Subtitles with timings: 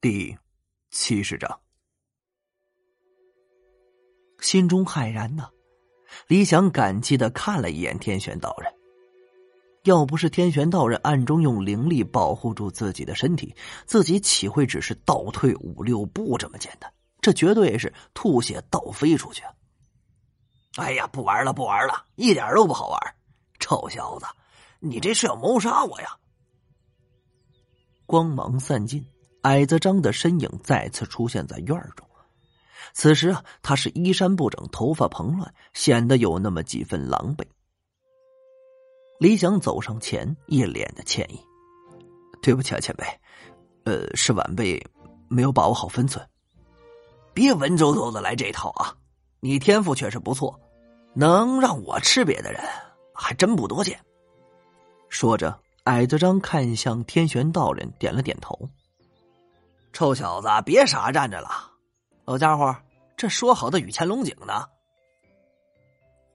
[0.00, 0.38] 第
[0.92, 1.58] 七十章，
[4.38, 5.50] 心中骇然呐！
[6.28, 8.72] 李想感激的看了一眼天玄道人，
[9.82, 13.52] 要不是天玄道人暗中用灵力保护住自己的身体，
[13.86, 16.88] 自己岂会只是倒退五六步这么简单？
[17.20, 19.42] 这绝对是吐血倒飞出去！
[20.76, 23.14] 哎呀，不玩了，不玩了，一点都不好玩！
[23.58, 24.26] 臭小子，
[24.78, 26.16] 你这是要谋杀我呀！
[28.06, 29.04] 光芒散尽。
[29.42, 32.06] 矮子张的身影再次出现在院中，
[32.92, 37.44] 此时啊，他是衣衫不整，头发蓬乱，显得有那么几分狼狈。
[39.20, 41.40] 李想走上前，一脸的歉意
[42.42, 43.04] ：“对不起啊，前辈，
[43.84, 44.84] 呃，是晚辈
[45.28, 46.24] 没有把握好分寸。
[47.34, 48.94] 别文绉绉的来这套啊！
[49.40, 50.58] 你天赋确实不错，
[51.14, 52.62] 能让我吃瘪的人
[53.14, 53.98] 还真不多见。”
[55.08, 58.68] 说着，矮子张看向天玄道人，点了点头。
[59.92, 61.48] 臭小子，别傻站着了，
[62.24, 62.74] 老家伙，
[63.16, 64.66] 这说好的雨前龙井呢？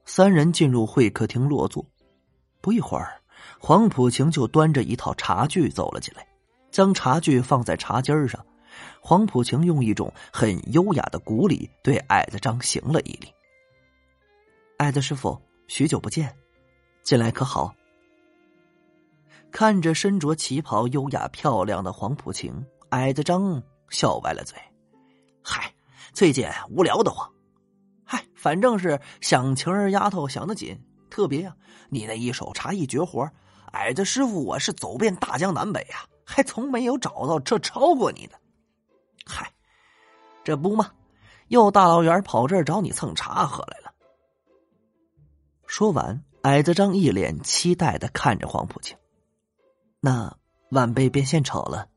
[0.04, 1.84] 三人进入会客厅落座，
[2.60, 3.20] 不一会儿，
[3.58, 6.26] 黄浦晴就端着一套茶具走了进来，
[6.70, 8.44] 将茶具放在茶几上。
[9.00, 13.32] 黄浦晴用一种很优雅的古礼对矮子张行了一礼
[14.78, 16.34] ：“矮子师傅，许久不见，
[17.04, 17.72] 近来可好？”
[19.52, 22.66] 看着身着旗袍、优雅漂亮的黄浦晴。
[22.94, 24.56] 矮子张笑歪了嘴
[25.42, 25.74] ：“嗨，
[26.12, 27.28] 最近无聊的慌。
[28.04, 31.56] 嗨，反正是想情人丫头想的紧，特别啊！
[31.90, 33.28] 你那一手茶艺绝活，
[33.72, 38.38] 矮子师傅我是走遍大江南北啊，还从没有找到这超过你的。
[39.26, 39.52] 嗨，
[40.44, 40.92] 这不嘛，
[41.48, 43.92] 又大老远跑这儿找你蹭茶喝来了。”
[45.66, 48.96] 说完，矮子张一脸期待的看着黄浦清
[49.98, 50.36] ：“那
[50.70, 51.88] 晚辈便献丑了。”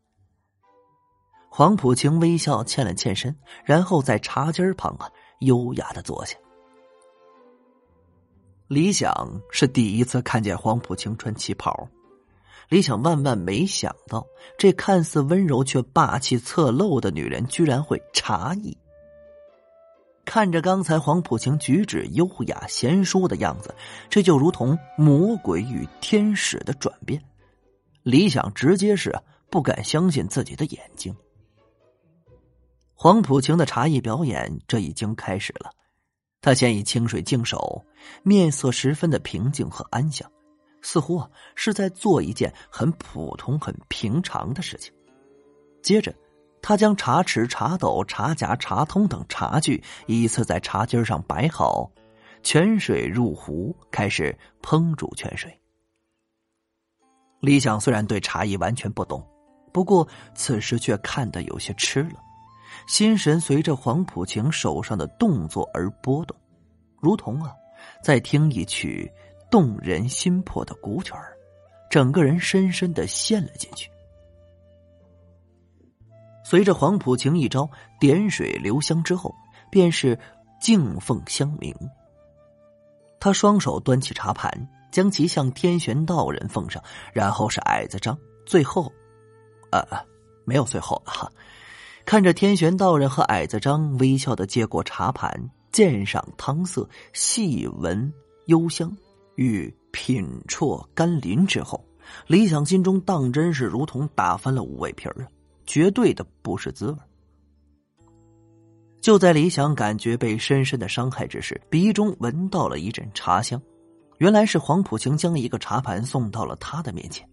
[1.57, 6.37] 黄浦晴微笑，欠了欠身，然后在茶几旁啊，优雅的坐下。
[8.67, 11.89] 李想是第一次看见黄浦晴穿旗袍，
[12.69, 14.23] 李想万万没想到，
[14.59, 18.77] 这看似温柔却霸气侧漏的女人，居然会茶艺。
[20.25, 23.73] 看着刚才黄浦晴举止优雅贤淑的样子，
[24.11, 27.19] 这就如同魔鬼与天使的转变。
[28.03, 29.19] 李想直接是
[29.49, 31.15] 不敢相信自己的眼睛。
[32.99, 35.69] 黄浦晴的茶艺表演这已经开始了，
[36.41, 37.85] 他先以清水净手，
[38.23, 40.27] 面色十分的平静和安详，
[40.81, 44.91] 似乎啊是在做一件很普通、很平常的事情。
[45.83, 46.11] 接着，
[46.59, 51.91] 他将茶匙、茶斗、茶夹、茶通等茶具依次在茶几上摆好，
[52.41, 55.55] 泉水入壶，开始烹煮泉水。
[57.41, 59.23] 李想虽然对茶艺完全不懂，
[59.71, 62.23] 不过此时却看得有些痴了。
[62.85, 66.37] 心神随着黄浦晴手上的动作而波动，
[66.99, 67.53] 如同啊，
[68.03, 69.11] 在听一曲
[69.49, 71.35] 动人心魄的古曲儿，
[71.89, 73.89] 整个人深深的陷了进去。
[76.43, 79.33] 随着黄浦晴一招点水留香之后，
[79.69, 80.17] 便是
[80.61, 81.75] 敬奉香茗。
[83.19, 88.89] 他双手端起茶盘，将其向天玄道人奉上，然后是矮子张，最后，
[89.71, 89.83] 呃，
[90.45, 91.29] 没有最后了哈。
[92.07, 95.29] 看着天玄道人和矮子张微笑的接过茶盘，
[95.73, 98.13] 鉴赏汤色，细闻
[98.45, 98.89] 幽香，
[99.35, 101.83] 与品啜甘霖之后，
[102.25, 105.27] 李想心中当真是如同打翻了五味皮儿啊，
[105.65, 106.97] 绝对的不是滋味。
[109.01, 113.61] 就在李想感觉被深深的伤害之时，鼻中闻到了一阵茶香，
[114.19, 117.27] 原来是黄浦晴将一个茶盘送到了他的面前。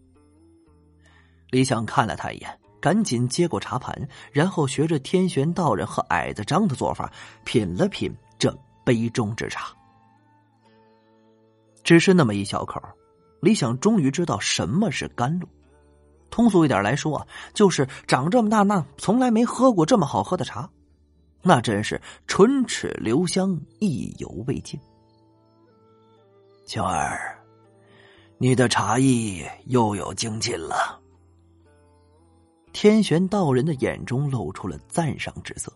[1.51, 2.59] 李想看了他一眼。
[2.84, 7.11] 赶紧接过茶盘，然后学着天玄道人和矮子张的做法，
[7.43, 9.75] 品了品这杯中之茶。
[11.83, 12.78] 只是那么一小口，
[13.41, 15.49] 李想终于知道什么是甘露。
[16.28, 20.69] 通俗一点来说啊，就是长这么大那从来没喝过这么好喝的茶，
[21.41, 24.78] 那真是唇齿留香，意犹未尽。
[26.66, 27.42] 秋儿，
[28.36, 31.01] 你的茶艺又有精进了。
[32.74, 35.72] 天玄道人的眼中露出了赞赏之色。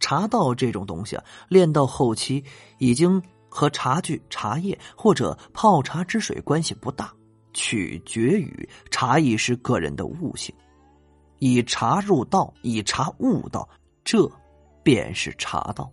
[0.00, 2.44] 茶道这种东西啊，练到后期
[2.78, 7.14] 已经和茶具、茶叶或者泡茶之水关系不大，
[7.52, 10.52] 取决于茶艺师个人的悟性。
[11.38, 13.66] 以茶入道，以茶悟道，
[14.02, 14.28] 这
[14.82, 15.88] 便是茶道。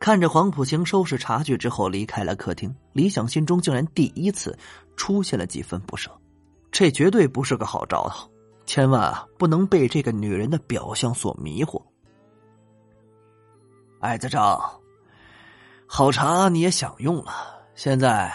[0.00, 4.58] 看着黄浦行收拾茶具之后离开了客厅，李想心中竟然第一次
[4.96, 6.10] 出现了几分不舍。
[6.72, 8.30] 这绝对不是个好兆头，
[8.64, 11.82] 千万，不能被这个女人的表象所迷惑。
[14.00, 14.80] 矮子张，
[15.86, 17.32] 好茶你也享用了，
[17.74, 18.32] 现在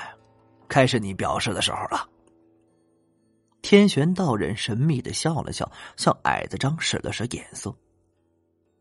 [0.67, 2.07] 开始你表示的时候了。
[3.61, 7.75] 天玄道人神秘的笑了笑，向矮子张使了使眼色。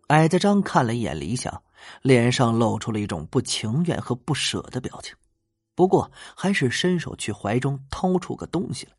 [0.08, 1.62] 矮子张看了一眼李想，
[2.02, 5.16] 脸上露出了一种不情愿和不舍的表情，
[5.74, 8.92] 不过还是伸手去怀中掏出个东西来。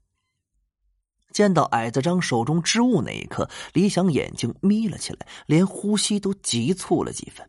[1.36, 7.46] 见到矮子张手中之物那一刻，李想眼睛眯了起来，连呼吸都急促了几分。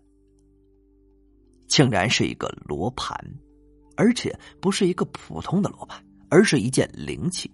[1.69, 3.17] 竟然是一个罗盘，
[3.97, 7.49] 而且不是一个普通的罗盘，而是一件灵器。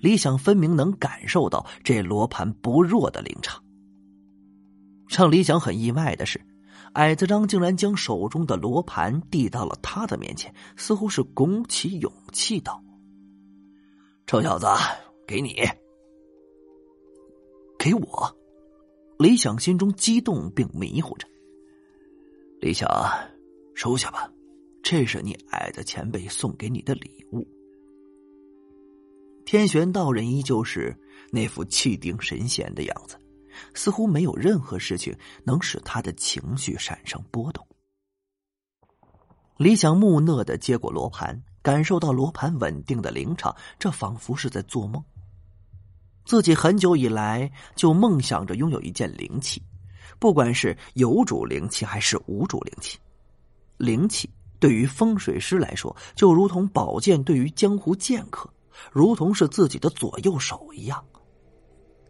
[0.00, 3.62] 李想分明能感受到这罗盘不弱的灵场。
[5.06, 6.40] 让李想很意外的是，
[6.94, 12.82] 矮子张竟然将手中的罗盘递到了他的面前，似乎是鼓起勇气道
[14.26, 14.66] ：“臭小子。”
[15.28, 15.54] 给你，
[17.78, 18.34] 给我。
[19.18, 21.28] 李想心中激动并迷糊着。
[22.62, 22.88] 李想，
[23.74, 24.32] 收下吧，
[24.82, 27.46] 这是你矮的前辈送给你的礼物。
[29.44, 30.98] 天玄道人依旧是
[31.30, 33.20] 那副气定神闲的样子，
[33.74, 35.14] 似乎没有任何事情
[35.44, 37.66] 能使他的情绪产生波动。
[39.58, 45.04] 李想木讷的接过罗盘，感受到罗盘稳定的灵场，这仿佛是在做梦。
[46.28, 49.62] 自己很久以来就梦想着拥有一件灵器，
[50.18, 52.98] 不管是有主灵器还是无主灵器，
[53.78, 54.28] 灵器
[54.60, 58.46] 对于风水师来说就如同宝剑对于江湖剑客，
[58.92, 61.02] 如同是自己的左右手一样。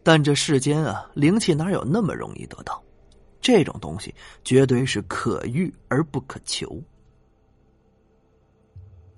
[0.03, 2.83] 但这世间啊，灵气哪有那么容易得到？
[3.39, 4.13] 这种东西
[4.43, 6.83] 绝对是可遇而不可求。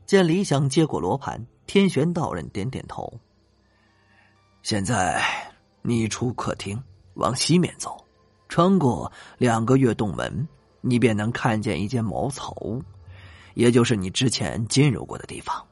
[0.05, 3.11] 见李想接过罗盘，天玄道人点点头。
[4.63, 5.23] 现在，
[5.81, 6.81] 你出客厅，
[7.15, 7.97] 往西面走，
[8.47, 10.47] 穿过两个月洞门，
[10.81, 12.81] 你便能看见一间茅草屋，
[13.55, 15.65] 也就是你之前进入过的地方。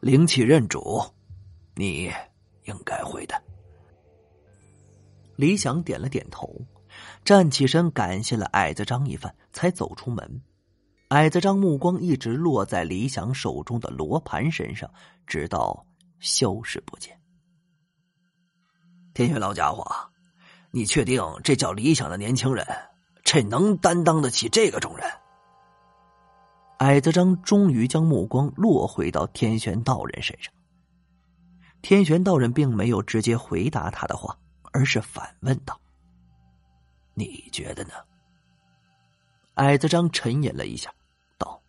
[0.00, 1.02] 灵气认主，
[1.74, 2.10] 你
[2.64, 3.40] 应该会的。
[5.36, 6.50] 李想点了点头，
[7.24, 10.40] 站起身感谢了矮子张一番，才走出门。
[11.08, 14.90] 矮子张目光一直落在李想手中的罗盘身上，
[15.26, 15.86] 直到
[16.20, 17.14] 消失不见。
[19.18, 19.84] 天玄老家伙，
[20.70, 22.64] 你确定这叫理想的年轻人，
[23.24, 25.10] 这能担当得起这个重任？
[26.78, 30.54] 矮子张终于将目光落回到天玄道人身上。
[31.82, 34.38] 天玄道人并没有直接回答他的话，
[34.70, 35.80] 而是反问道
[37.14, 37.94] ：“你觉得呢？”
[39.54, 40.94] 矮子张沉吟了一下，
[41.38, 41.60] 道：“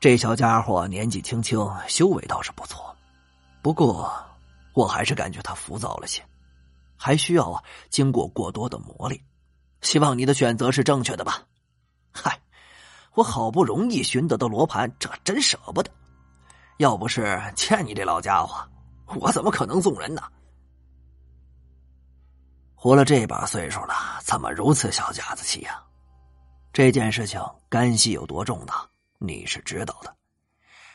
[0.00, 2.96] 这小家伙年纪轻轻，修为倒是不错，
[3.62, 4.12] 不过……”
[4.80, 6.24] 我还是感觉他浮躁了些，
[6.96, 9.20] 还需要啊经过过多的磨练。
[9.82, 11.42] 希望你的选择是正确的吧。
[12.10, 12.40] 嗨，
[13.12, 15.90] 我好不容易寻得的罗盘，这真舍不得。
[16.78, 18.66] 要不是欠你这老家伙，
[19.20, 20.22] 我怎么可能送人呢？
[22.74, 23.94] 活了这把岁数了，
[24.24, 25.82] 怎么如此小家子气呀？
[26.72, 27.38] 这件事情
[27.68, 28.88] 干系有多重大，
[29.18, 30.16] 你是知道的。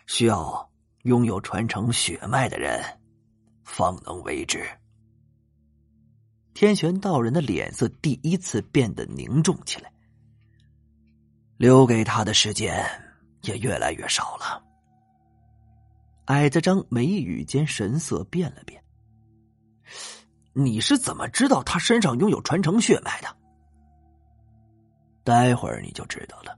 [0.07, 0.67] 需要
[1.03, 2.83] 拥有传承血脉的人。
[3.75, 4.65] 方能为之。
[6.53, 9.91] 天玄道人的脸色第一次变得凝重起来，
[11.57, 12.85] 留给他的时间
[13.41, 14.63] 也越来越少了。
[16.27, 18.81] 矮子张眉宇间神色变了变，
[20.53, 23.27] 你是怎么知道他身上拥有传承血脉的？
[25.25, 26.57] 待会儿你就知道了。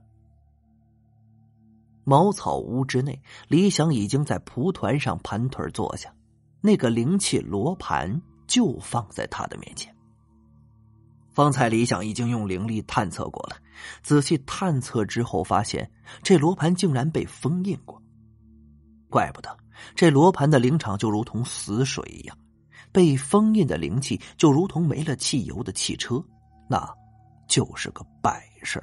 [2.04, 6.14] 茅草屋之内，李想已经在蒲团上盘腿坐下。
[6.60, 9.94] 那个灵气罗盘就放在他的面前。
[11.30, 13.56] 方才李想已经用灵力探测过了，
[14.02, 15.88] 仔细探测之后发现，
[16.22, 18.02] 这罗盘竟然被封印过。
[19.08, 19.56] 怪不得
[19.94, 22.36] 这罗盘的灵场就如同死水一样，
[22.90, 26.20] 被封印的灵气就如同没了汽油的汽车，
[26.68, 26.92] 那
[27.46, 28.82] 就是个摆设。